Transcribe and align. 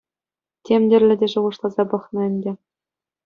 Тем 0.65 0.81
тӗрлӗ 0.89 1.15
те 1.19 1.27
шухӑшласа 1.33 1.83
пӑхнӑ 1.89 2.21
ӗнтӗ. 2.31 2.51